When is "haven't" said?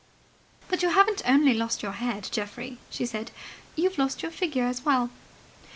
0.89-1.21